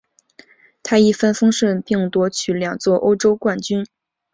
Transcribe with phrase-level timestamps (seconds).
[0.81, 3.85] 他一帆风顺并夺得两座欧洲冠军。